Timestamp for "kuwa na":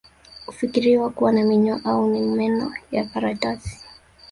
1.09-1.43